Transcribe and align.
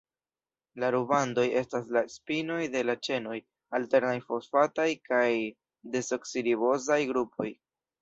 La 0.83 0.87
rubandoj 0.95 1.43
estas 1.61 1.91
la 1.97 2.03
spinoj 2.13 2.57
de 2.77 2.83
la 2.91 2.97
ĉenoj, 3.09 3.37
alternaj 3.81 4.17
fosfataj 4.33 4.89
kaj 5.13 5.31
desoksiribozaj 5.99 7.03
grupoj. 7.15 7.53